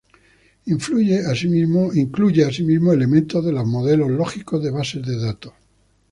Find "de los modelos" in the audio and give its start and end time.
3.45-4.09